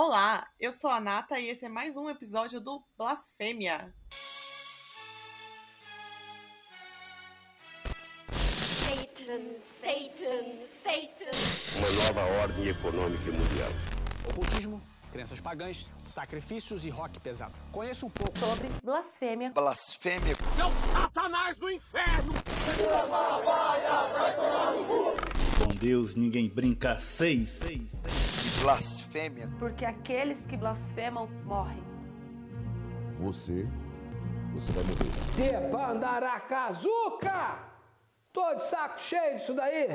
[0.00, 3.92] Olá, eu sou a Nata e esse é mais um episódio do Blasfêmia.
[8.78, 9.42] Satan,
[9.80, 10.44] Satan,
[10.84, 11.78] Satan.
[11.78, 13.70] Uma nova ordem econômica mundial.
[14.30, 14.80] Ocultismo,
[15.10, 17.58] crenças pagãs, sacrifícios e rock pesado.
[17.72, 18.38] Conheço um pouco.
[18.38, 19.50] sobre blasfêmia.
[19.50, 20.36] Blasfêmia.
[25.58, 27.48] Com Deus ninguém brinca seis.
[27.48, 28.27] seis, seis.
[28.60, 29.48] Blasfêmia.
[29.58, 31.82] Porque aqueles que blasfemam morrem.
[33.20, 33.66] Você,
[34.52, 35.10] você vai morrer.
[35.36, 37.58] Debandaracazuca!
[38.32, 39.88] Tô de saco cheio disso daí.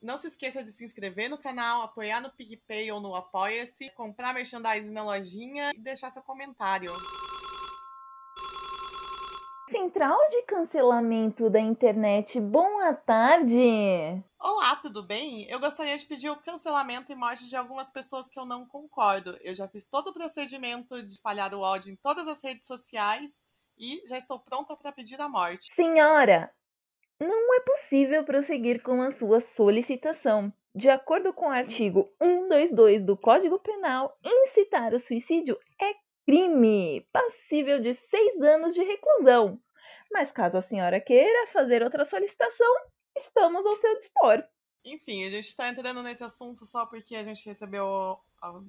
[0.00, 4.34] Não se esqueça de se inscrever no canal, apoiar no PicPay ou no Apoia-se, comprar
[4.34, 6.92] merchandising na lojinha e deixar seu comentário.
[9.84, 14.24] Central de cancelamento da internet, boa tarde!
[14.40, 15.46] Olá, tudo bem?
[15.50, 19.36] Eu gostaria de pedir o cancelamento e morte de algumas pessoas que eu não concordo.
[19.42, 23.44] Eu já fiz todo o procedimento de espalhar o ódio em todas as redes sociais
[23.76, 25.68] e já estou pronta para pedir a morte.
[25.74, 26.50] Senhora,
[27.20, 30.50] não é possível prosseguir com a sua solicitação.
[30.74, 35.92] De acordo com o artigo 122 do Código Penal, incitar o suicídio é
[36.24, 39.60] crime, passível de seis anos de reclusão.
[40.12, 42.74] Mas caso a senhora queira fazer outra solicitação,
[43.16, 44.44] estamos ao seu dispor.
[44.84, 48.18] Enfim, a gente está entrando nesse assunto só porque a gente recebeu,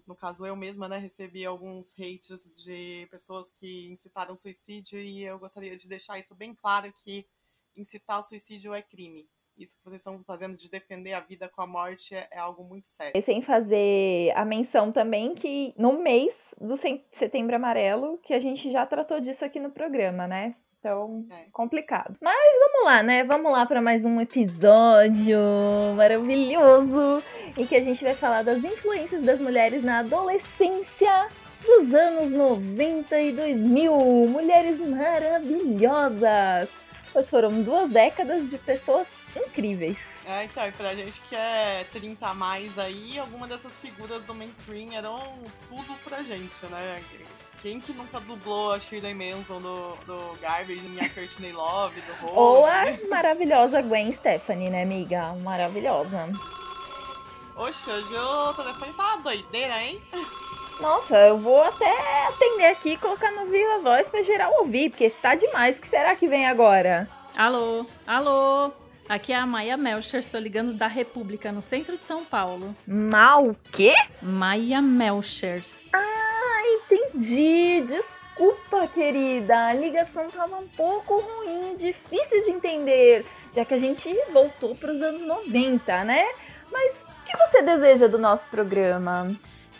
[0.08, 5.38] no caso eu mesma, né, recebi alguns hates de pessoas que incitaram suicídio e eu
[5.38, 7.28] gostaria de deixar isso bem claro que
[7.76, 9.28] incitar o suicídio é crime.
[9.58, 12.88] Isso que vocês estão fazendo de defender a vida com a morte é, algo muito
[12.88, 13.18] sério.
[13.18, 16.76] E sem fazer a menção também que no mês do
[17.12, 20.56] Setembro Amarelo, que a gente já tratou disso aqui no programa, né?
[20.86, 21.46] Então, É.
[21.52, 22.16] complicado.
[22.22, 23.24] Mas vamos lá, né?
[23.24, 25.40] Vamos lá para mais um episódio
[25.96, 27.24] maravilhoso
[27.58, 31.28] em que a gente vai falar das influências das mulheres na adolescência
[31.66, 33.96] dos anos 90 e 2000.
[34.28, 36.70] Mulheres maravilhosas.
[37.12, 39.98] Pois foram duas décadas de pessoas incríveis.
[40.28, 44.36] É, então, e pra gente que é 30 a mais aí, alguma dessas figuras do
[44.36, 45.20] mainstream eram
[45.68, 47.02] tudo pra gente, né?
[47.66, 52.38] Quem que nunca dublou a Shirley Manson do, do Garbage, minha Courtney Love, do Hole?
[52.38, 55.34] Ou a maravilhosa Gwen Stefani, né, amiga?
[55.42, 56.30] Maravilhosa.
[57.56, 60.00] Oxe, hoje o telefone tá uma doideira, hein?
[60.80, 61.90] Nossa, eu vou até
[62.28, 65.80] atender aqui e colocar no Viva Voz pra geral ouvir, porque tá demais.
[65.80, 67.10] O que será que vem agora?
[67.36, 68.72] Alô, alô.
[69.10, 72.76] Aqui é a Maia Melcher, estou ligando da República, no centro de São Paulo.
[72.86, 73.96] Mal o quê?
[74.22, 75.90] Maia Melchers.
[77.16, 77.82] Entendi.
[77.88, 79.68] Desculpa, querida.
[79.68, 85.02] A ligação tava um pouco ruim, difícil de entender, já que a gente voltou pros
[85.02, 86.26] anos 90, né?
[86.70, 89.34] Mas o que você deseja do nosso programa?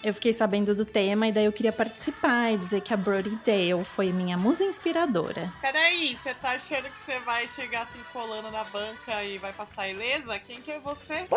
[0.04, 3.38] Eu fiquei sabendo do tema e daí eu queria participar e dizer que a Brody
[3.44, 5.52] Dale foi minha musa inspiradora.
[5.62, 9.90] Peraí, você tá achando que você vai chegar assim colando na banca e vai passar
[9.90, 10.38] ilesa?
[10.40, 11.28] Quem que é você?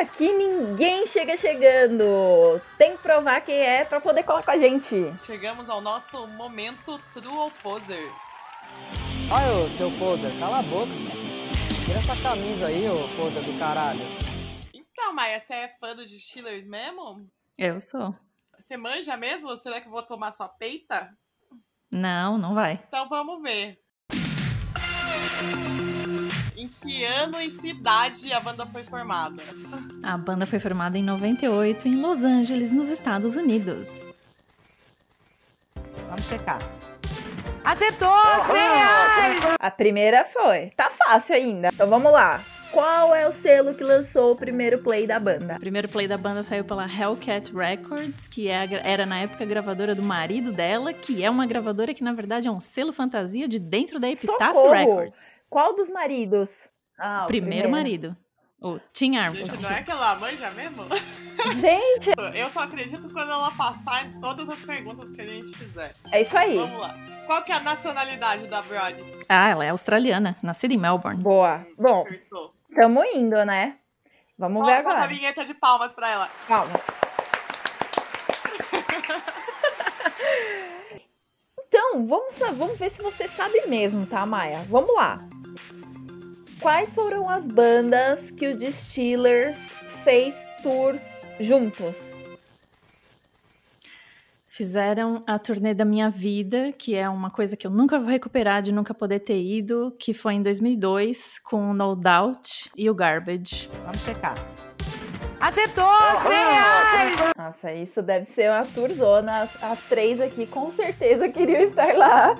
[0.00, 2.60] Aqui ninguém chega chegando.
[2.78, 5.12] Tem que provar quem é pra poder colar com a gente.
[5.24, 8.10] Chegamos ao nosso momento True ou Poser.
[9.30, 10.92] Ai, ô, seu poser, cala a boca.
[11.84, 14.04] Tira essa camisa aí, ô poser do caralho.
[14.72, 17.26] Então, Maia, você é fã do Steelers mesmo?
[17.58, 18.14] Eu sou.
[18.58, 19.56] Você manja mesmo?
[19.56, 21.16] Será que eu vou tomar sua peita?
[21.92, 22.82] Não, não vai.
[22.88, 23.78] Então vamos ver.
[26.56, 29.42] Em que ano e cidade a banda foi formada?
[30.02, 34.12] A banda foi formada em 98 em Los Angeles, nos Estados Unidos.
[36.08, 36.58] Vamos checar.
[37.64, 38.08] Acertou!
[38.46, 39.44] 100 reais!
[39.58, 40.70] A primeira foi.
[40.70, 41.68] Tá fácil ainda.
[41.72, 42.40] Então vamos lá.
[42.74, 45.54] Qual é o selo que lançou o primeiro play da banda?
[45.54, 49.46] O primeiro play da banda saiu pela Hellcat Records, que é era na época a
[49.46, 53.46] gravadora do marido dela, que é uma gravadora que na verdade é um selo fantasia
[53.46, 54.72] de dentro da Epitaph Socorro!
[54.72, 55.40] Records.
[55.48, 56.68] Qual dos maridos?
[56.98, 58.16] Ah, o Primeiro marido.
[58.60, 59.62] O Tim Gente, Armstrong.
[59.62, 60.84] não é que ela manja mesmo?
[61.60, 65.94] Gente, Eu só acredito quando ela passar em todas as perguntas que a gente fizer.
[66.10, 66.56] é isso aí.
[66.56, 66.94] Vamos lá.
[67.26, 69.04] Qual que é a nacionalidade da Brody?
[69.28, 71.22] Ah, ela é australiana, nascida em Melbourne.
[71.22, 71.64] Boa.
[71.78, 72.53] Bom, Acertou.
[72.74, 73.76] Tamo indo, né?
[74.38, 75.08] Vamos Só, ver só uma agora.
[75.14, 76.30] vinheta de palmas pra ela.
[76.48, 76.72] Calma.
[81.68, 84.64] Então, vamos, vamos ver se você sabe mesmo, tá, Maia?
[84.68, 85.16] Vamos lá.
[86.60, 89.56] Quais foram as bandas que o Distillers
[90.02, 91.00] fez tours
[91.40, 91.96] juntos?
[94.56, 98.62] Fizeram a turnê da minha vida, que é uma coisa que eu nunca vou recuperar
[98.62, 102.94] de nunca poder ter ido, que foi em 2002 com o No Doubt e o
[102.94, 103.68] Garbage.
[103.84, 104.36] Vamos checar.
[105.40, 105.84] Acertou!
[106.22, 107.20] 100 reais!
[107.36, 109.40] Nossa, isso deve ser uma tourzona.
[109.40, 112.36] As, as três aqui com certeza queriam estar lá.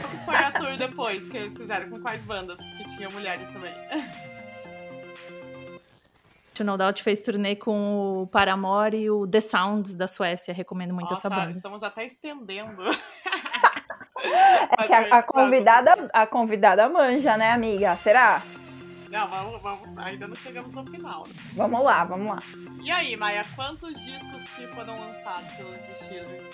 [0.00, 1.90] Qual foi a tour depois que eles fizeram?
[1.90, 3.74] Com quais bandas que tinham mulheres também?
[6.62, 10.52] O No Doubt fez turnê com o Paramore e o The Sounds da Suécia.
[10.54, 11.52] Recomendo muito essa tá, banda.
[11.52, 12.82] Estamos até estendendo.
[14.76, 17.96] É que a, a convidada, a convidada manja, né, amiga?
[17.96, 18.42] Será?
[19.10, 21.26] Não, vamos, vamos, ainda não chegamos no final.
[21.54, 22.38] Vamos lá, vamos lá.
[22.82, 26.44] E aí, Maia, quantos discos que foram lançados pelos Distillers?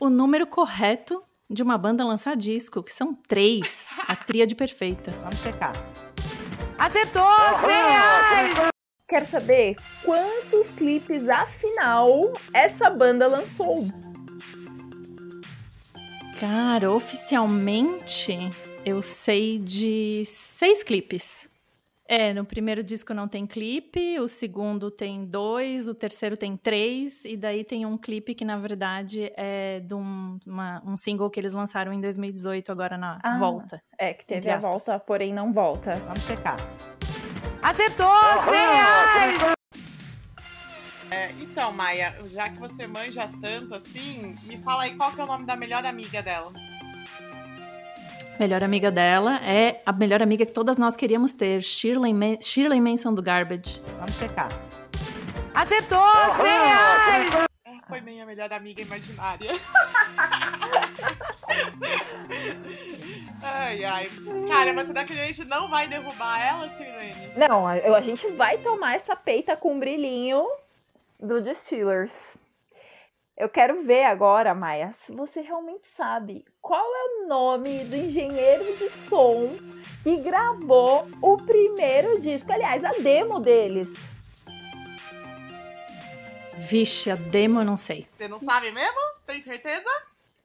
[0.00, 3.90] O número correto de uma banda lançar disco, que são três.
[4.08, 5.10] A tríade perfeita.
[5.22, 5.74] Vamos checar.
[6.78, 7.22] Acertou!
[7.60, 8.58] 100 reais!
[9.08, 13.86] Quero saber quantos clipes, afinal, essa banda lançou.
[16.38, 18.36] Cara, oficialmente
[18.84, 21.55] eu sei de seis clipes.
[22.08, 27.24] É, no primeiro disco não tem clipe, o segundo tem dois, o terceiro tem três,
[27.24, 31.40] e daí tem um clipe que, na verdade, é de um, uma- um single que
[31.40, 33.82] eles lançaram em 2018, agora na Ah, volta.
[33.98, 35.96] É, que teve a volta, porém não volta.
[36.06, 36.56] Vamos checar.
[37.60, 38.06] Acertou!
[38.44, 39.56] 100 reais!
[41.10, 45.24] É, então, Maia, já que você manja tanto assim, me fala aí qual que é
[45.24, 46.52] o nome da melhor amiga dela.
[48.38, 52.80] Melhor amiga dela é a melhor amiga que todas nós queríamos ter, Shirley, Ma Shirley
[52.80, 53.80] Manson do Garbage.
[53.98, 54.48] Vamos checar.
[55.54, 55.98] Acertou!
[56.36, 57.34] 100 reais!
[57.64, 59.50] É, foi minha melhor amiga imaginária.
[63.42, 64.10] ai, ai.
[64.48, 67.30] Cara, mas será que a gente não vai derrubar ela, Sirlene?
[67.38, 70.44] Não, a, eu- a gente vai tomar essa peita com brilhinho
[71.18, 72.35] do Distillers.
[73.36, 78.64] Eu quero ver agora, Maia, se você realmente sabe qual é o nome do engenheiro
[78.78, 79.54] de som
[80.02, 83.88] que gravou o primeiro disco, aliás, a demo deles.
[86.56, 88.06] Vixe, a demo eu não sei.
[88.10, 88.98] Você não sabe mesmo?
[89.26, 89.90] Tem certeza?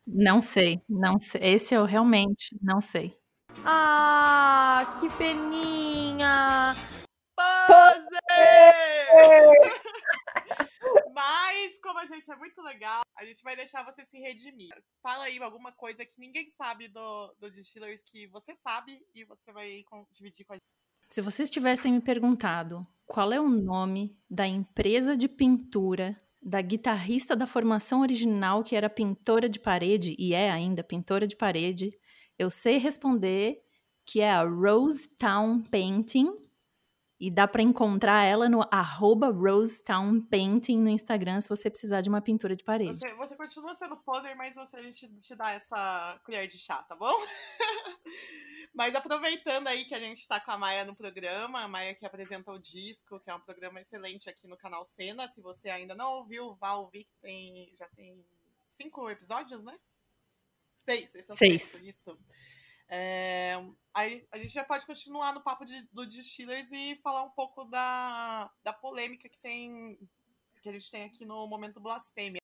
[0.05, 1.41] Não sei, não sei.
[1.41, 3.17] Esse eu realmente não sei.
[3.63, 6.75] Ah, que peninha!
[7.37, 8.11] Puzzle!
[11.23, 14.71] Mas, como a gente é muito legal, a gente vai deixar você se redimir.
[15.03, 19.51] Fala aí alguma coisa que ninguém sabe do, do Distillers que você sabe e você
[19.51, 20.63] vai dividir com a gente.
[21.11, 27.35] Se vocês tivessem me perguntado qual é o nome da empresa de pintura da guitarrista
[27.35, 31.91] da formação original que era pintora de parede e é ainda pintora de parede,
[32.39, 33.61] eu sei responder
[34.07, 36.33] que é a Rose Town Painting
[37.21, 42.01] e dá pra encontrar ela no arroba Rose Town Painting no Instagram se você precisar
[42.01, 42.97] de uma pintura de parede.
[42.97, 46.81] Você, você continua sendo poser, mas você, a gente te dá essa colher de chá,
[46.81, 47.13] tá bom?
[48.73, 52.07] mas aproveitando aí que a gente tá com a Maia no programa, a Maia que
[52.07, 55.29] apresenta o disco, que é um programa excelente aqui no canal Cena.
[55.29, 58.25] Se você ainda não ouviu, vá ouvir, que tem, já tem
[58.65, 59.77] cinco episódios, né?
[60.79, 61.61] Seis, é Seis.
[61.61, 62.19] sexto, isso.
[62.93, 63.53] É,
[63.93, 67.63] aí a gente já pode continuar no papo de- do Distillers e falar um pouco
[67.63, 69.97] da, da polêmica que tem
[70.61, 72.39] que a gente tem aqui no momento blasfêmia.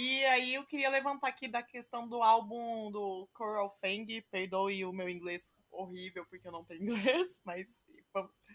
[0.00, 4.92] E aí eu queria levantar aqui da questão do álbum do Coral Fang, perdoe o
[4.92, 6.82] meu inglês horrível porque eu não tenho
[7.16, 7.82] inglês, mas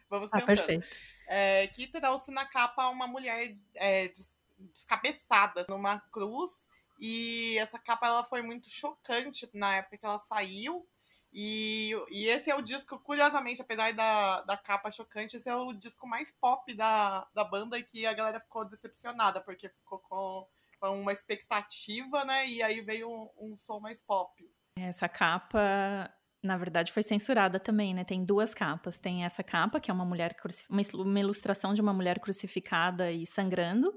[0.10, 0.46] vamos, Ah, tentando.
[0.46, 0.88] perfeito.
[1.28, 4.38] É, que trouxe na capa uma mulher é, des-
[4.74, 6.68] descabeçada numa cruz
[7.00, 10.88] e essa capa ela foi muito chocante na época que ela saiu.
[11.32, 15.74] E, e esse é o disco, curiosamente, apesar da, da capa chocante, esse é o
[15.74, 20.48] disco mais pop da, da banda e que a galera ficou decepcionada, porque ficou com,
[20.80, 22.48] com uma expectativa, né?
[22.48, 24.50] E aí veio um, um som mais pop.
[24.80, 26.12] Essa capa,
[26.42, 28.04] na verdade, foi censurada também, né?
[28.04, 28.98] Tem duas capas.
[28.98, 30.36] Tem essa capa, que é uma mulher
[30.70, 33.94] uma ilustração de uma mulher crucificada e sangrando.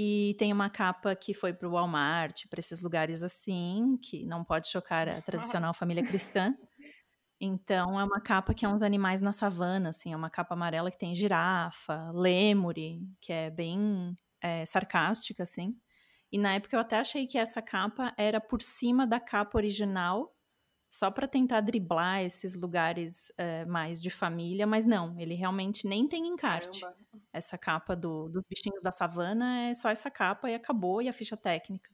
[0.00, 4.44] E tem uma capa que foi para o Walmart, para esses lugares assim, que não
[4.44, 6.54] pode chocar a tradicional família cristã.
[7.40, 10.88] Então é uma capa que é uns animais na savana, assim, é uma capa amarela
[10.88, 15.76] que tem girafa, lêmure, que é bem é, sarcástica, assim.
[16.30, 20.32] E na época eu até achei que essa capa era por cima da capa original,
[20.88, 26.06] só para tentar driblar esses lugares eh, mais de família, mas não, ele realmente nem
[26.08, 26.80] tem encarte.
[26.80, 26.98] Caramba.
[27.32, 31.12] Essa capa do- dos bichinhos da savana é só essa capa e acabou, e a
[31.12, 31.90] ficha técnica.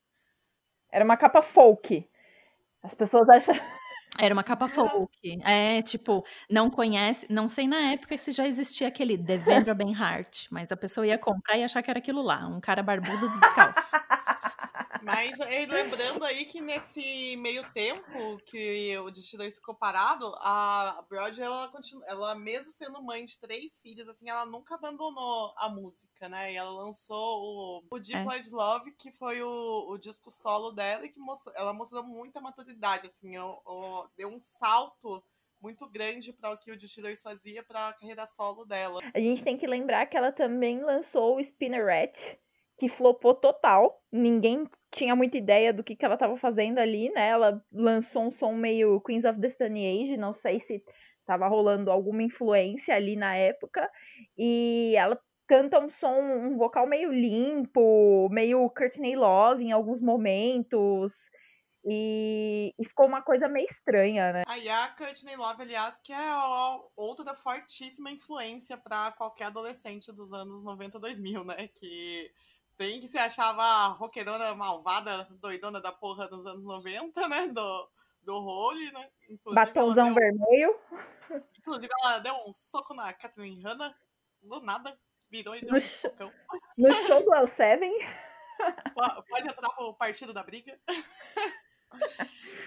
[0.93, 2.09] Era uma capa folk.
[2.83, 3.55] As pessoas acham.
[4.21, 5.11] Era uma capa folk.
[5.43, 10.71] É, tipo, não conhece, não sei na época se já existia aquele Devendra Benhart, mas
[10.71, 13.91] a pessoa ia comprar e achar que era aquilo lá, um cara barbudo descalço.
[15.05, 21.41] Mas eh, lembrando aí que nesse meio tempo que o Destino ficou parado, a Broad,
[21.41, 26.29] ela, continua, ela mesmo sendo mãe de três filhos, assim, ela nunca abandonou a música,
[26.29, 26.53] né?
[26.53, 28.51] E ela lançou o, o Deep É.
[28.51, 33.07] Love, que foi o, o disco solo dela, e que mostrou, ela mostrou muita maturidade,
[33.07, 35.23] assim, o- o- deu um salto
[35.61, 39.01] muito grande para o que o Distillers fazia para a carreira solo dela.
[39.15, 42.39] A gente tem que lembrar que ela também lançou o Spinneret,
[42.77, 44.03] que flopou total.
[44.13, 47.29] Ninguém tinha muita ideia do que, que ela estava fazendo ali, né?
[47.29, 50.83] Ela lançou um som meio Queens of the Stone Age, não sei se
[51.19, 53.91] estava rolando alguma influência ali na época.
[54.39, 61.15] E ela canta um som, um vocal meio limpo, meio Courtney Love em alguns momentos.
[61.85, 64.43] E, e ficou uma coisa meio estranha, né?
[64.47, 66.33] A Courtney Love, aliás, que é
[66.97, 71.69] outra fortíssima influência para qualquer adolescente dos anos 90 2000, né?
[71.69, 72.31] Que
[72.77, 77.49] tem que se achava roqueirona malvada, doidona da porra dos anos 90, né?
[77.49, 77.91] Do,
[78.23, 79.11] do role, né?
[79.29, 80.79] Inclusive, Batonzão deu- vermelho.
[81.59, 83.95] Inclusive, ela deu um soco na Catherine Hanna,
[84.43, 84.99] do nada,
[85.31, 86.33] virou e deu No um socão.
[86.77, 87.93] No show do El Seven.
[88.95, 90.79] Po- Pode entrar pro partido da briga.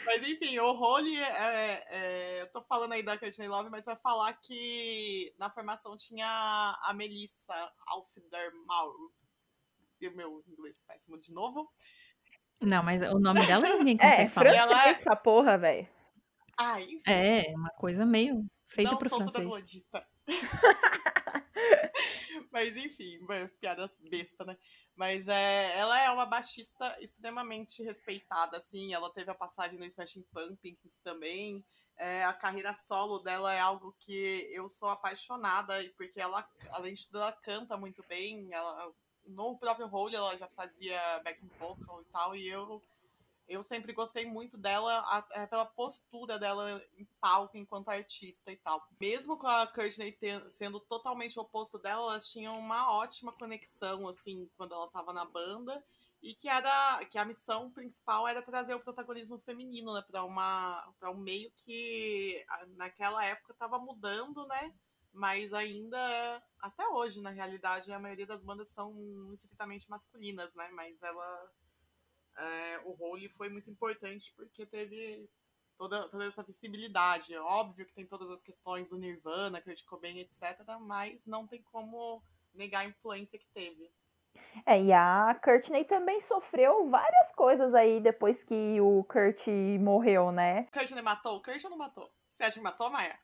[0.06, 3.96] Mas enfim, o Role, é, é, eu tô falando aí da Courtney Love, mas pra
[3.98, 6.28] falar que na formação tinha
[6.82, 9.12] a Melissa Alfdermaur.
[10.00, 11.68] E o meu inglês péssimo de novo.
[12.62, 14.56] Não, mas o nome dela ninguém É, consegue falar.
[14.56, 15.88] Ela- essa porra, velho.
[16.58, 17.02] Ah, enfim.
[17.06, 19.84] É, uma coisa meio feita não pro sou toda francês.
[22.52, 24.58] Mas enfim, é, piada besta, né?
[24.96, 28.94] Mas é, ela é uma baixista extremamente respeitada, assim.
[28.94, 31.64] Ela teve a passagem no Smashing Pumpkins também.
[31.98, 37.06] É, a carreira solo dela é algo que eu sou apaixonada, porque ela, além de
[37.08, 38.48] tudo, ela canta muito bem.
[38.52, 38.92] Ela,
[39.28, 42.82] no próprio role ela já fazia backing vocal e tal, e eu
[43.48, 48.58] eu sempre gostei muito dela a- é, pela postura dela em palco enquanto artista e
[48.58, 48.86] tal.
[49.00, 50.18] Mesmo com a Courtney
[50.50, 55.82] sendo totalmente oposto dela, elas tinham uma ótima conexão, assim, quando ela tava na banda.
[56.22, 60.92] E que era que a missão principal era trazer o protagonismo feminino, né, para uma
[61.00, 64.74] para um meio que a- naquela época estava mudando, né?
[65.14, 70.70] Mas ainda até hoje, na realidade, a maioria das bandas são estritamente masculinas, né?
[70.74, 71.52] Mas ela
[72.38, 75.28] é, o role foi muito importante porque teve
[75.78, 77.34] toda, toda essa visibilidade.
[77.34, 81.62] É Óbvio que tem todas as questões do Nirvana, Kurt Cobain, etc., mas não tem
[81.64, 82.24] como
[82.54, 83.92] negar a influência que teve.
[84.66, 89.48] É, e a Courtney também sofreu várias coisas aí depois que o Kurt
[89.80, 90.64] morreu, né?
[90.74, 91.38] Kurt não matou?
[91.38, 92.12] O Kurt ou não matou?
[92.32, 93.18] Você acha que matou, Maia?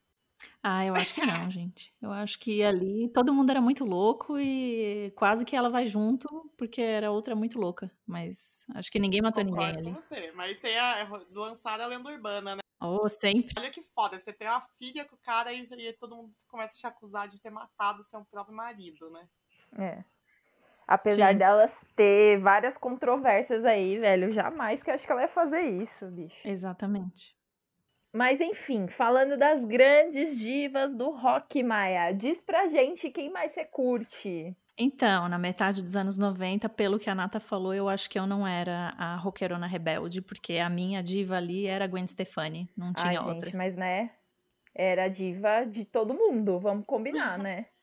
[0.61, 1.93] Ah, eu acho que não, gente.
[2.01, 6.49] Eu acho que ali todo mundo era muito louco e quase que ela vai junto,
[6.57, 7.91] porque era outra muito louca.
[8.05, 9.93] Mas acho que ninguém matou ninguém ali.
[9.93, 10.31] com você.
[10.33, 12.61] Mas tem a, lançaram a lenda urbana, né?
[12.81, 13.53] Oh, sempre.
[13.57, 16.71] Olha que foda, você tem uma filha com o cara e, e todo mundo começa
[16.71, 19.27] a te acusar de ter matado seu próprio marido, né?
[19.77, 20.03] É.
[20.87, 21.37] Apesar Sim.
[21.37, 26.05] delas ter várias controvérsias aí, velho, jamais que eu acho que ela ia fazer isso,
[26.07, 26.45] bicho.
[26.45, 27.35] Exatamente.
[28.13, 33.65] Mas enfim, falando das grandes divas do rock, Maia, diz pra gente quem mais você
[33.65, 34.55] curte.
[34.77, 38.27] Então, na metade dos anos 90, pelo que a Nata falou, eu acho que eu
[38.27, 42.93] não era a roqueirona rebelde, porque a minha diva ali era a Gwen Stefani, não
[42.93, 43.45] tinha Ai, outra.
[43.45, 44.11] gente, mas né,
[44.75, 47.65] era a diva de todo mundo, vamos combinar, né?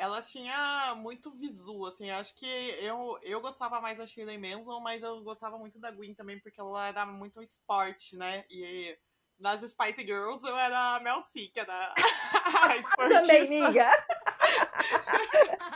[0.00, 5.02] Ela tinha muito visu, assim, acho que eu, eu gostava mais da Shirley Manson, mas
[5.02, 8.44] eu gostava muito da Gwen também, porque ela era muito esporte, né?
[8.48, 8.96] E
[9.38, 11.94] nas Spice Girls eu era a Mel C, que era a
[12.76, 13.20] esportista.
[13.20, 13.90] Também, miga.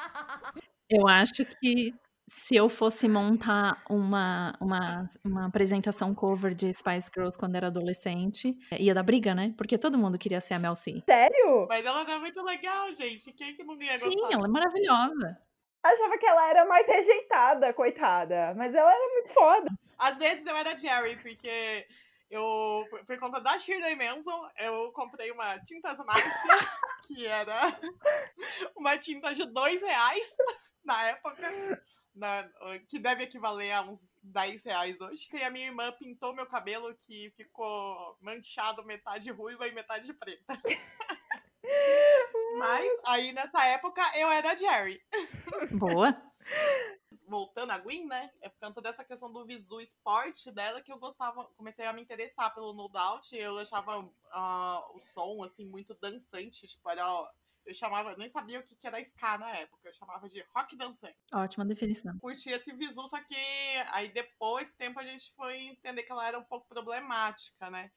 [0.95, 1.95] Eu acho que
[2.29, 8.55] se eu fosse montar uma, uma, uma apresentação cover de Spice Girls quando era adolescente,
[8.79, 9.55] ia dar briga, né?
[9.57, 11.03] Porque todo mundo queria ser a Mel C.
[11.09, 11.67] Sério?
[11.67, 13.33] Mas ela era muito legal, gente.
[13.33, 14.11] Quem que não ia gostar?
[14.11, 15.39] Sim, ela é maravilhosa.
[15.83, 18.55] Achava que ela era mais rejeitada, coitada.
[18.55, 19.71] Mas ela era muito foda.
[19.99, 21.87] Às vezes eu era Jerry, porque
[22.33, 26.69] eu, por- conta da Shirley Manson, eu comprei uma tintas Márcia,
[27.07, 27.79] que era
[28.77, 30.37] uma tinta de dois reais
[30.85, 31.83] na época,
[32.15, 32.49] na-
[32.89, 35.29] que deve equivaler a uns 10 reais hoje.
[35.33, 40.45] E a minha irmã pintou meu cabelo, que ficou manchado, metade ruiva e metade preta.
[42.59, 45.01] Mas aí nessa época eu era Jerry.
[45.71, 46.15] Boa.
[47.33, 48.31] Voltando a Gwen, né?
[48.43, 52.03] É por conta dessa questão do visu esporte dela que eu gostava, comecei a me
[52.03, 53.35] interessar pelo No Doubt.
[53.35, 56.67] Eu achava ah, o som, assim, muito dançante.
[56.67, 57.03] Tipo, era,
[57.65, 60.77] Eu chamava, nem sabia o que que era ska na época, eu chamava de rock
[60.77, 61.17] dançante.
[61.33, 62.19] Ótima definição.
[62.19, 63.35] Curtia esse visu, só que
[63.93, 67.91] aí depois do tempo a gente foi entender que ela era um pouco problemática, né?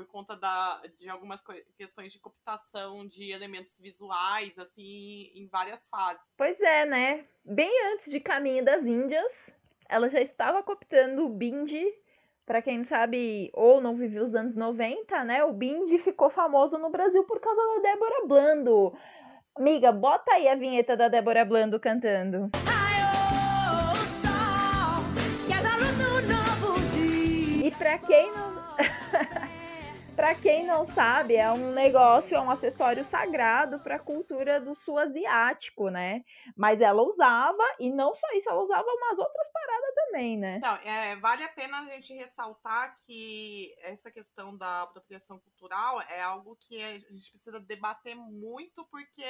[0.00, 1.42] Por conta da, de algumas
[1.76, 6.22] questões de cooptação de elementos visuais, assim, em várias fases.
[6.38, 7.26] Pois é, né?
[7.44, 9.30] Bem antes de Caminho das Índias,
[9.86, 11.84] ela já estava cooptando o Bindi.
[12.46, 15.44] Pra quem não sabe ou não viveu os anos 90, né?
[15.44, 18.96] O Bindi ficou famoso no Brasil por causa da Débora Blando.
[19.54, 22.48] Amiga, bota aí a vinheta da Débora Blando cantando.
[27.62, 28.49] E pra quem não.
[30.20, 34.74] Pra quem não sabe, é um negócio, é um acessório sagrado para a cultura do
[34.74, 36.22] sul asiático, né?
[36.54, 40.58] Mas ela usava, e não só isso, ela usava umas outras paradas também, né?
[40.58, 46.20] Então, é, vale a pena a gente ressaltar que essa questão da apropriação cultural é
[46.20, 49.24] algo que a gente precisa debater muito, porque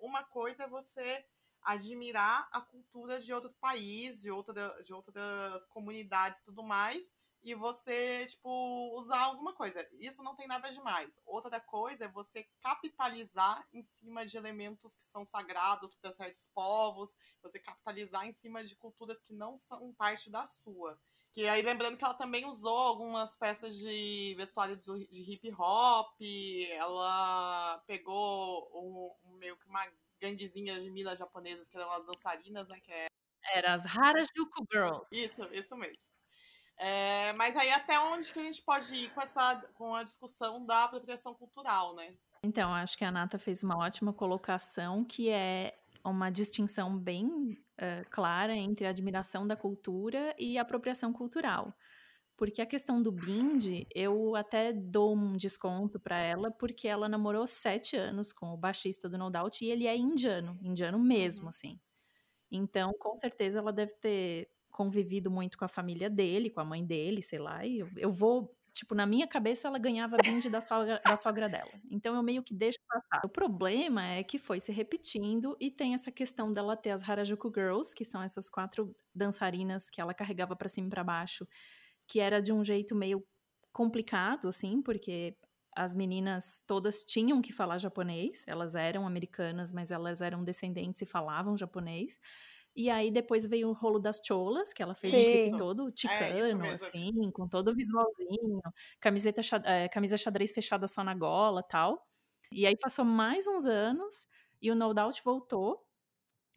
[0.00, 1.24] uma coisa é você
[1.62, 7.14] admirar a cultura de outro país, de, outra, de outras comunidades e tudo mais,
[7.44, 9.86] e você, tipo, usar alguma coisa.
[10.00, 11.20] Isso não tem nada demais.
[11.26, 17.14] Outra coisa é você capitalizar em cima de elementos que são sagrados para certos povos,
[17.42, 20.98] você capitalizar em cima de culturas que não são parte da sua.
[21.32, 26.16] Que aí, lembrando que ela também usou algumas peças de vestuário de hip hop,
[26.70, 29.84] ela pegou um, um meio que uma
[30.20, 32.80] ganguezinha de minas japonesas, que eram as dançarinas, né?
[32.80, 33.06] Que é
[33.54, 35.08] Era as Harajuku Girls.
[35.10, 36.13] isso, isso mesmo.
[36.76, 40.64] É, mas aí até onde que a gente pode ir com essa com a discussão
[40.64, 42.16] da apropriação cultural, né?
[42.42, 48.04] Então, acho que a Nata fez uma ótima colocação, que é uma distinção bem eh,
[48.10, 51.74] clara entre a admiração da cultura e a apropriação cultural.
[52.36, 57.46] Porque a questão do Bindi, eu até dou um desconto para ela, porque ela namorou
[57.46, 61.80] sete anos com o baixista do No Doubt e ele é indiano, indiano mesmo, assim.
[62.50, 66.84] Então, com certeza, ela deve ter convivido muito com a família dele, com a mãe
[66.84, 68.56] dele, sei lá, e eu, eu vou.
[68.72, 71.70] Tipo, na minha cabeça, ela ganhava bindi da sogra, da sogra dela.
[71.88, 73.24] Então, eu meio que deixo passar.
[73.24, 77.52] O problema é que foi se repetindo e tem essa questão dela ter as Harajuku
[77.54, 81.46] Girls, que são essas quatro dançarinas que ela carregava pra cima e pra baixo,
[82.08, 83.24] que era de um jeito meio
[83.72, 85.36] complicado, assim, porque
[85.76, 91.06] as meninas todas tinham que falar japonês, elas eram americanas, mas elas eram descendentes e
[91.06, 92.18] falavam japonês.
[92.76, 96.32] E aí depois veio o rolo das cholas, que ela fez um clipe todo É,
[96.32, 96.70] ticano, mesmo.
[96.70, 98.60] assim, com todo o visualzinho,
[99.00, 102.08] camiseta, eh, camisa xadrez fechada só na gola tal.
[102.52, 104.26] E aí passou mais uns anos
[104.60, 105.86] e o No Doubt voltou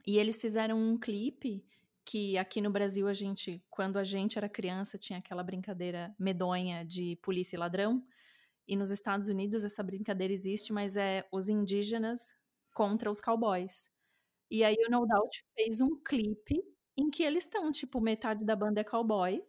[0.06, 1.65] e eles fizeram um clipe
[2.06, 6.86] que aqui no Brasil a gente, quando a gente era criança, tinha aquela brincadeira medonha
[6.86, 8.06] de polícia e ladrão.
[8.67, 12.36] E nos Estados Unidos essa brincadeira existe, mas é os indígenas
[12.73, 13.91] contra os cowboys.
[14.51, 16.63] E aí o No Doubt fez um clipe
[16.97, 19.43] em que eles estão, tipo, metade da banda é cowboy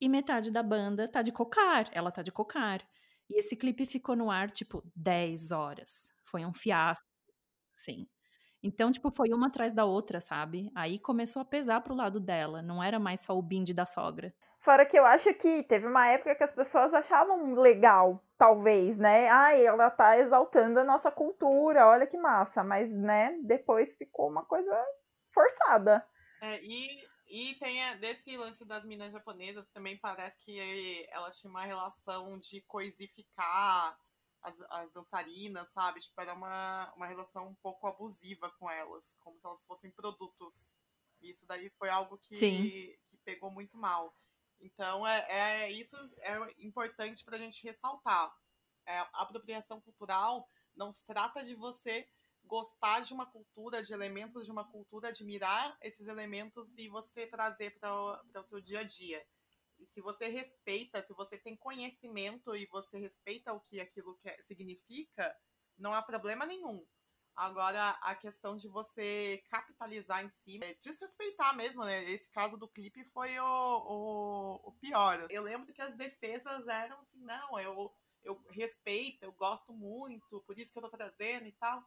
[0.00, 1.88] e metade da banda tá de cocar.
[1.92, 2.82] Ela tá de cocar.
[3.30, 6.10] E esse clipe ficou no ar, tipo, 10 horas.
[6.24, 7.06] Foi um fiasco,
[7.74, 8.08] sim.
[8.62, 10.70] Então, tipo, foi uma atrás da outra, sabe?
[10.74, 12.62] Aí começou a pesar pro lado dela.
[12.62, 14.34] Não era mais só o binde da sogra.
[14.64, 19.28] Fora que eu acho que teve uma época que as pessoas achavam legal, talvez, né?
[19.28, 22.64] Ai, ela tá exaltando a nossa cultura, olha que massa.
[22.64, 24.74] Mas, né, depois ficou uma coisa
[25.34, 26.02] forçada.
[26.40, 31.50] É, e, e tem a- desse lance das minas japonesas, também parece que elas tinham
[31.50, 33.98] uma relação de coisificar
[34.40, 36.00] as, as dançarinas, sabe?
[36.00, 40.72] Tipo, era uma, uma relação um pouco abusiva com elas, como se elas fossem produtos.
[41.20, 42.62] E Isso daí foi algo que, Sim.
[43.08, 44.14] que pegou muito mal.
[44.60, 48.34] Então, é, é isso é importante para a gente ressaltar.
[48.86, 52.08] É, a apropriação cultural não se trata de você
[52.44, 57.78] gostar de uma cultura, de elementos de uma cultura, admirar esses elementos e você trazer
[57.78, 59.24] para o seu dia a dia.
[59.78, 64.42] E se você respeita, se você tem conhecimento e você respeita o que aquilo que
[64.42, 65.34] significa,
[65.76, 66.86] não há problema nenhum.
[67.36, 72.04] Agora, a questão de você capitalizar em cima, é desrespeitar mesmo, né?
[72.10, 75.26] Esse caso do clipe foi o, o, o pior.
[75.28, 77.92] Eu lembro que as defesas eram assim, não, eu,
[78.22, 81.84] eu respeito, eu gosto muito, por isso que eu tô trazendo e tal.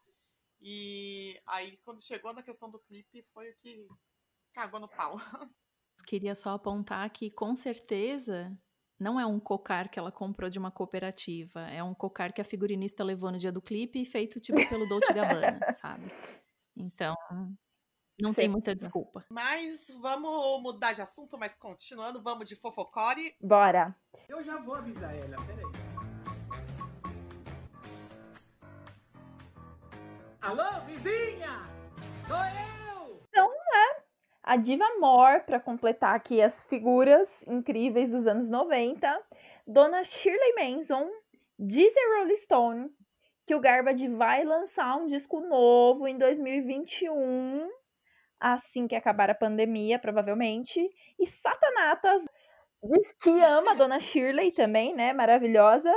[0.60, 3.88] E aí, quando chegou na questão do clipe, foi o que
[4.54, 5.18] cagou no pau.
[6.06, 8.58] Queria só apontar que, com certeza,
[9.00, 11.62] não é um cocar que ela comprou de uma cooperativa.
[11.70, 14.88] É um cocar que a figurinista levou no dia do clipe e feito, tipo, pelo
[14.88, 16.12] Dolce Gabbana, sabe?
[16.76, 17.16] Então,
[18.20, 19.26] não tem muita desculpa.
[19.30, 23.36] Mas vamos mudar de assunto, mas continuando, vamos de fofocore.
[23.40, 23.96] Bora.
[24.28, 25.88] Eu já vou avisar ela, peraí.
[30.42, 31.68] Alô, vizinha!
[32.28, 32.87] Sou eu!
[34.48, 39.22] A Diva More, para completar aqui as figuras incríveis dos anos 90.
[39.68, 41.06] Dona Shirley Manson,
[41.60, 42.90] diz a Rolling Stone
[43.46, 47.70] que o Garbage vai lançar um disco novo em 2021,
[48.40, 50.80] assim que acabar a pandemia, provavelmente.
[51.20, 52.24] E Satanatas
[52.84, 55.12] diz que ama a Dona Shirley também, né?
[55.12, 55.92] Maravilhosa.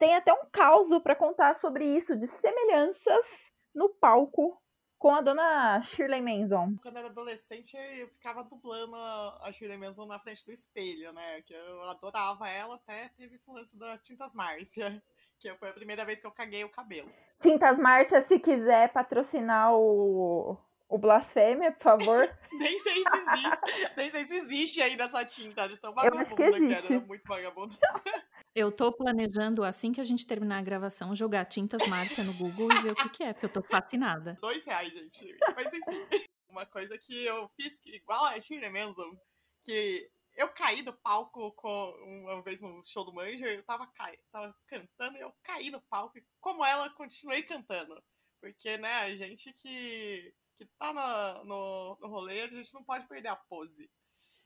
[0.00, 3.24] Tem até um caos para contar sobre isso, de semelhanças
[3.72, 4.60] no palco
[5.04, 6.78] com a dona Shirley Manson.
[6.80, 11.42] Quando eu era adolescente, eu ficava dublando a Shirley Manson na frente do espelho, né?
[11.42, 15.02] Que eu adorava ela, até teve esse lance da Tintas Márcia,
[15.38, 17.12] que foi a primeira vez que eu caguei o cabelo.
[17.38, 20.56] Tintas Márcia, se quiser patrocinar o,
[20.88, 22.38] o Blasfêmia, por favor.
[22.58, 26.22] nem sei se existe, nem sei se existe ainda essa tinta, de tão vagabunda eu
[26.22, 26.86] acho que, existe.
[26.86, 27.76] que era, muito vagabunda.
[28.54, 32.68] Eu tô planejando, assim que a gente terminar a gravação, jogar tintas Márcia no Google
[32.72, 34.38] e ver o que, que é, porque eu tô fascinada.
[34.40, 35.36] Dois reais, gente.
[35.56, 35.82] Mas enfim,
[36.48, 39.18] uma coisa que eu fiz igual a Shirley Manson,
[39.60, 44.16] que eu caí do palco com, uma vez no show do Manja, eu tava, cai,
[44.30, 48.00] tava cantando e eu caí no palco e como ela, continuei cantando.
[48.40, 53.08] Porque, né, a gente que, que tá no, no, no rolê, a gente não pode
[53.08, 53.90] perder a pose.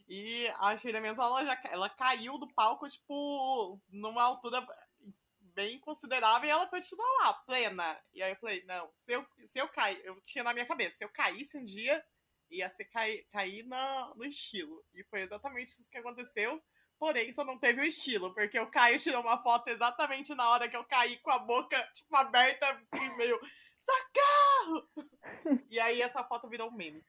[0.08, 4.66] E a Sheila Mendes, ela, já, ela caiu do palco, tipo, numa altura
[5.54, 8.00] bem considerável e ela continua lá, plena.
[8.14, 10.96] E aí eu falei, não, se eu, se eu cair, eu tinha na minha cabeça,
[10.96, 12.02] se eu caísse um dia,
[12.50, 14.82] ia ser cair, cair na, no estilo.
[14.94, 16.62] E foi exatamente isso que aconteceu.
[16.98, 20.68] Porém, só não teve o estilo, porque o Caio tirou uma foto exatamente na hora
[20.68, 23.38] que eu caí com a boca, tipo, aberta e meio,
[23.78, 24.88] socorro!
[25.70, 27.04] e aí essa foto virou um meme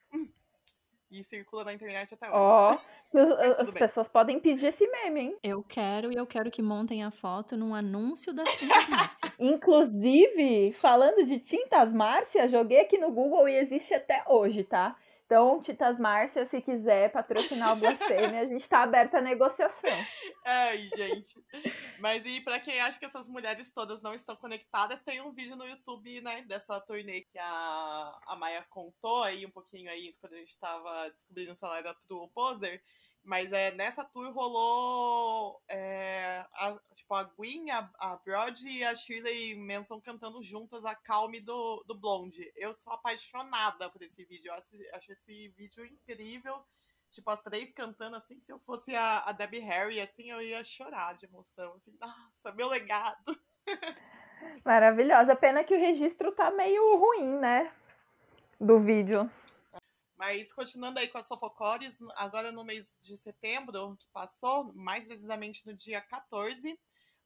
[1.12, 2.38] e circula na internet até hoje.
[2.38, 5.38] Ó, oh, as, as pessoas podem pedir esse meme, hein?
[5.44, 9.34] Eu quero e eu quero que montem a foto num anúncio das tintas Márcia.
[9.40, 14.96] Inclusive, falando de tintas Márcia, joguei aqui no Google e existe até hoje, tá?
[15.30, 19.92] Então, Titas Márcia, se quiser patrocinar o Blasfêmia, a gente tá aberta à negociação.
[20.44, 21.40] Ai, gente.
[22.00, 25.56] Mas e para quem acha que essas mulheres todas não estão conectadas, tem um vídeo
[25.56, 30.34] no YouTube, né, dessa turnê que a, a Maia contou aí um pouquinho aí, quando
[30.34, 32.82] a gente tava descobrindo se ela era True Poser.
[33.24, 38.96] Mas é, nessa tour rolou é, a, tipo, a Gwen, a, a Brody e a
[38.96, 42.52] Shirley Manson cantando juntas a Calme do, do Blonde.
[42.56, 44.50] Eu sou apaixonada por esse vídeo.
[44.50, 46.64] Eu acho, acho esse vídeo incrível.
[47.12, 50.64] Tipo, as três cantando assim, se eu fosse a, a Debbie Harry, assim, eu ia
[50.64, 51.74] chorar de emoção.
[51.74, 53.40] Assim, nossa, meu legado.
[54.64, 55.36] Maravilhosa.
[55.36, 57.72] Pena que o registro tá meio ruim, né?
[58.60, 59.30] Do vídeo.
[60.20, 65.66] Mas continuando aí com as fofocores, agora no mês de setembro que passou, mais precisamente
[65.66, 66.78] no dia 14,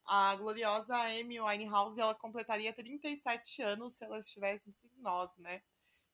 [0.06, 5.64] a gloriosa Amy Winehouse ela completaria 37 anos se ela estivesse entre nós, né?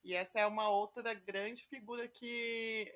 [0.06, 2.90] E essa é uma outra grande figura que,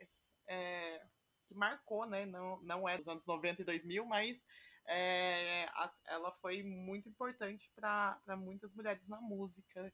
[0.47, 1.05] é,
[1.45, 2.25] que marcou, né?
[2.25, 4.41] Não, não é dos anos 90 e 2000, mas
[4.87, 5.65] é,
[6.05, 9.93] ela foi muito importante para muitas mulheres na música.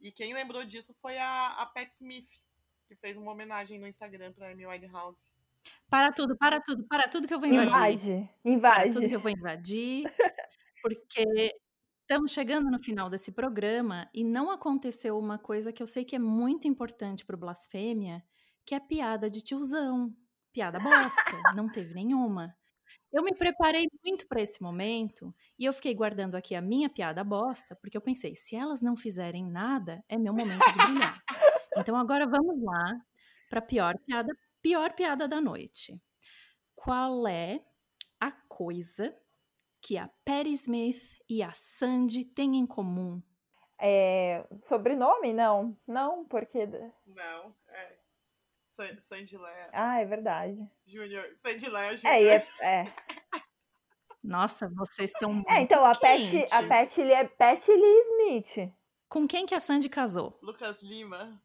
[0.00, 2.28] E quem lembrou disso foi a, a Pat Smith,
[2.88, 5.22] que fez uma homenagem no Instagram pra Amy Winehouse.
[5.90, 7.68] Para tudo, para tudo, para tudo que eu vou invadir.
[7.68, 8.80] Invade, invade.
[8.80, 10.04] Para tudo que eu vou invadir,
[10.82, 11.54] porque
[12.00, 16.16] estamos chegando no final desse programa e não aconteceu uma coisa que eu sei que
[16.16, 18.24] é muito importante pro Blasfêmia,
[18.64, 20.14] que é a piada de tiozão.
[20.52, 21.22] Piada bosta,
[21.54, 22.56] não teve nenhuma.
[23.12, 27.24] Eu me preparei muito para esse momento e eu fiquei guardando aqui a minha piada
[27.24, 31.22] bosta, porque eu pensei, se elas não fizerem nada, é meu momento de brilhar.
[31.78, 33.00] Então agora vamos lá
[33.48, 36.00] para a pior piada, pior piada da noite.
[36.74, 37.60] Qual é
[38.20, 39.14] a coisa
[39.80, 43.22] que a Patti Smith e a Sandy têm em comum?
[43.80, 45.32] É, sobrenome?
[45.32, 45.76] Não.
[45.86, 46.66] Não, porque.
[47.06, 47.98] Não, é.
[49.00, 49.70] Sandy Léa.
[49.72, 50.56] Ah, é verdade.
[50.86, 51.24] Júnior.
[51.36, 52.14] Sandy Léa Júnior.
[52.14, 52.84] É, é, é.
[54.22, 56.20] Nossa, vocês estão muito É, então a Pat,
[56.52, 58.72] a Pat, é Pat Lee Smith.
[59.08, 60.38] Com quem que a Sandy casou?
[60.42, 61.40] Lucas Lima.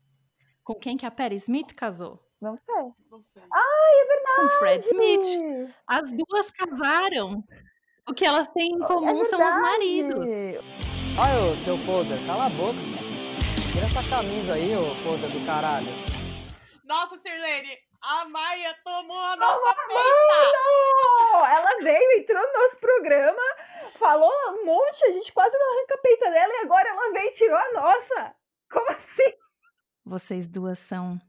[0.63, 2.19] Com quem que a Perry Smith casou?
[2.41, 2.91] Não sei.
[3.11, 3.43] Não sei.
[3.51, 4.41] Ai, é verdade!
[4.41, 5.73] Com Fred Smith.
[5.85, 7.43] As duas casaram.
[8.09, 10.29] O que elas têm em é comum é são os maridos.
[11.19, 12.79] Ai, ô, seu poser, cala a boca.
[13.71, 15.87] Tira essa camisa aí, ô poser do caralho.
[16.85, 21.55] Nossa, Sirlene, a Maia tomou a nossa peita!
[21.55, 23.41] Ela veio, entrou no nosso programa,
[23.99, 27.29] falou um monte, a gente quase não arranca a peita dela e agora ela veio
[27.29, 28.35] e tirou a nossa.
[28.71, 29.42] Como assim?
[30.05, 31.19] Vocês duas são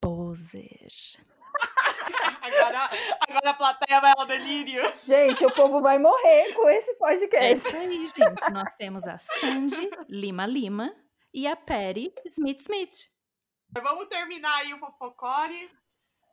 [0.00, 1.16] posers.
[2.42, 2.90] agora,
[3.28, 4.82] agora a plateia vai ao delírio.
[5.06, 7.44] Gente, o povo vai morrer com esse podcast.
[7.44, 8.50] É isso aí, gente.
[8.52, 10.92] Nós temos a Sandy Lima Lima
[11.32, 13.08] e a Patty Smith Smith.
[13.70, 15.70] Vamos terminar aí o Fofocore.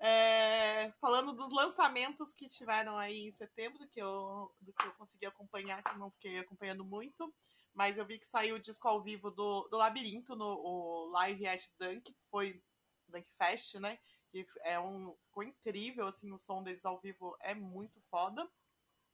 [0.02, 5.26] É, falando dos lançamentos que tiveram aí em setembro, que eu, do que eu consegui
[5.26, 7.34] acompanhar, que eu não fiquei acompanhando muito,
[7.74, 11.48] mas eu vi que saiu o disco ao vivo do, do Labirinto, no o Live
[11.48, 12.62] at Dunk, que foi
[13.08, 13.98] Dunk Fest, né?
[14.32, 18.50] Que é um, ficou incrível, assim, o som deles ao vivo é muito foda.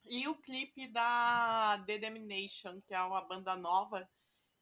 [0.08, 4.08] E o clipe da The Domination, que é uma banda nova,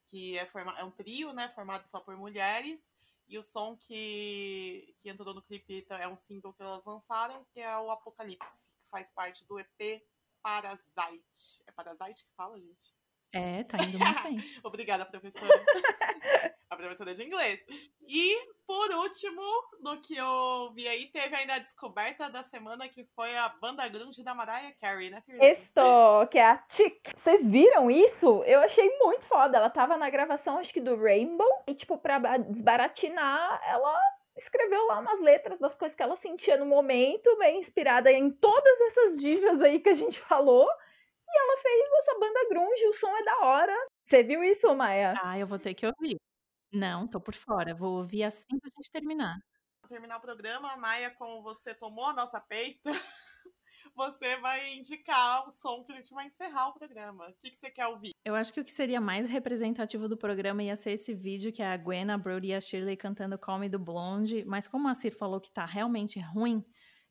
[0.09, 1.49] que é, forma, é um trio, né?
[1.51, 2.95] Formado só por mulheres
[3.27, 7.61] e o som que, que entrou no clipe é um single que elas lançaram, que
[7.61, 10.03] é o Apocalipse, que faz parte do EP
[10.43, 11.63] Parasite.
[11.67, 12.95] É Parasite que fala, gente?
[13.35, 14.39] É, tá indo muito bem.
[14.63, 15.49] Obrigada, professora.
[16.71, 17.61] a professora de inglês.
[18.07, 19.43] E, por último,
[19.83, 23.87] do que eu vi aí, teve ainda a descoberta da semana, que foi a banda
[23.89, 25.47] grunge da Mariah Carey, né, Cirlene?
[25.47, 27.01] Esto, que é a Chick.
[27.17, 28.45] Vocês viram isso?
[28.45, 29.59] Eu achei muito foda.
[29.59, 34.01] Ela tava na gravação, acho que do Rainbow, e, tipo, pra desbaratinar, ela
[34.37, 38.81] escreveu lá umas letras das coisas que ela sentia no momento, bem inspirada em todas
[38.83, 40.69] essas divas aí que a gente falou.
[41.35, 43.75] E ela fez essa banda grunge, o som é da hora.
[44.05, 45.15] Você viu isso, Maia?
[45.21, 46.17] Ah, eu vou ter que ouvir.
[46.73, 47.75] Não, tô por fora.
[47.75, 49.37] Vou ouvir assim que a gente terminar.
[49.89, 52.91] Terminar o programa, Maia, como você tomou a nossa peita,
[53.97, 57.29] você vai indicar o som que a gente vai encerrar o programa.
[57.29, 58.13] O que, que você quer ouvir?
[58.25, 61.63] Eu acho que o que seria mais representativo do programa ia ser esse vídeo que
[61.63, 64.45] é a Gwen, a Brody e a Shirley cantando Call Me do Blonde.
[64.45, 66.65] Mas como a Cir falou que tá realmente ruim,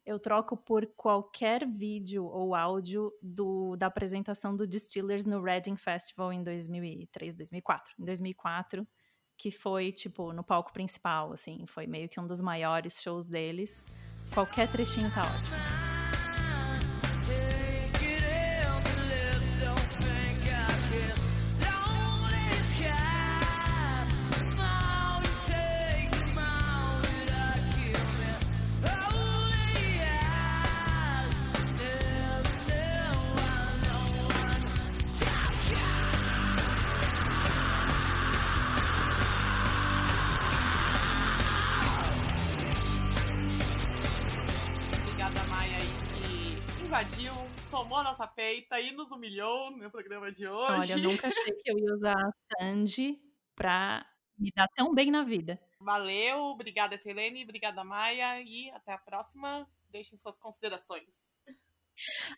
[0.05, 6.33] eu troco por qualquer vídeo ou áudio do, da apresentação do Distillers no Reading Festival
[6.33, 7.93] em 2003, 2004.
[7.99, 8.87] Em 2004,
[9.37, 13.85] que foi, tipo, no palco principal, assim, foi meio que um dos maiores shows deles.
[14.33, 15.92] Qualquer trechinho tá ótimo.
[46.93, 47.33] Invadiu,
[47.71, 50.73] tomou a nossa peita e nos humilhou no programa de hoje.
[50.73, 53.19] Olha, eu nunca achei que eu ia usar a Sandy
[53.55, 54.05] pra
[54.37, 55.59] me dar tão bem na vida.
[55.79, 59.67] Valeu, obrigada, Selene, obrigada, Maia, e até a próxima.
[59.89, 61.22] Deixem suas considerações.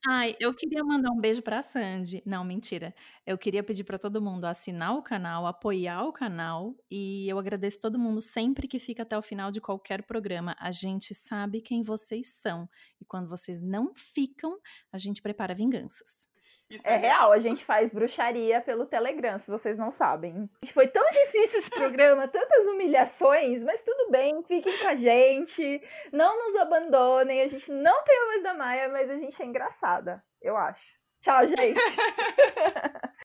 [0.07, 2.21] Ai, eu queria mandar um beijo pra Sandy.
[2.25, 2.93] Não, mentira.
[3.25, 7.79] Eu queria pedir para todo mundo assinar o canal, apoiar o canal e eu agradeço
[7.79, 10.55] todo mundo sempre que fica até o final de qualquer programa.
[10.59, 12.69] A gente sabe quem vocês são
[13.01, 14.57] e quando vocês não ficam,
[14.91, 16.34] a gente prepara vinganças.
[16.83, 20.49] É real, a gente faz bruxaria pelo Telegram, se vocês não sabem.
[20.73, 26.35] Foi tão difícil esse programa, tantas humilhações, mas tudo bem, fiquem com a gente, não
[26.37, 27.41] nos abandonem.
[27.41, 30.83] A gente não tem a voz da Maia, mas a gente é engraçada, eu acho.
[31.21, 31.79] Tchau, gente!